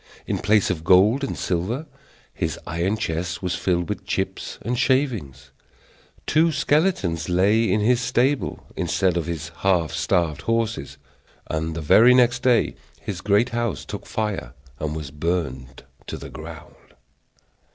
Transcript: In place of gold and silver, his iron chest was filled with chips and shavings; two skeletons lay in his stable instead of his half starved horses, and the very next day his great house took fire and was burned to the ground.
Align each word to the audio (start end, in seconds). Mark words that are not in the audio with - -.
In 0.25 0.39
place 0.39 0.71
of 0.71 0.83
gold 0.83 1.23
and 1.23 1.37
silver, 1.37 1.85
his 2.33 2.57
iron 2.65 2.97
chest 2.97 3.43
was 3.43 3.53
filled 3.53 3.87
with 3.87 4.03
chips 4.03 4.57
and 4.63 4.75
shavings; 4.79 5.51
two 6.25 6.51
skeletons 6.51 7.29
lay 7.29 7.71
in 7.71 7.81
his 7.81 8.01
stable 8.01 8.65
instead 8.75 9.15
of 9.15 9.27
his 9.27 9.49
half 9.57 9.91
starved 9.91 10.41
horses, 10.41 10.97
and 11.51 11.75
the 11.75 11.81
very 11.81 12.15
next 12.15 12.41
day 12.41 12.73
his 12.99 13.21
great 13.21 13.49
house 13.49 13.85
took 13.85 14.07
fire 14.07 14.55
and 14.79 14.95
was 14.95 15.11
burned 15.11 15.83
to 16.07 16.17
the 16.17 16.31
ground. 16.31 16.95